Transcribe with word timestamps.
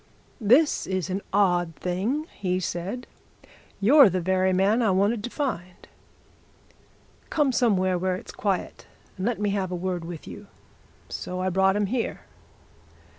'This 0.39 0.87
is 0.87 1.09
an 1.11 1.21
odd 1.31 1.75
thing!' 1.75 2.25
he 2.39 2.59
said. 2.59 3.05
'You're 3.79 4.09
the 4.09 4.19
very 4.19 4.51
man 4.51 4.81
I 4.81 4.89
wanted 4.89 5.23
to 5.25 5.29
find! 5.29 5.87
Come 7.29 7.51
somewhere, 7.51 7.99
where 7.99 8.15
it's 8.15 8.31
quiet, 8.31 8.87
and 9.15 9.27
let 9.27 9.39
me 9.39 9.51
have 9.51 9.69
a 9.71 9.75
word 9.75 10.03
with 10.03 10.25
you.' 10.27 10.47
So 11.07 11.39
I 11.39 11.49
brought 11.51 11.75
him 11.75 11.85
here." 11.85 12.21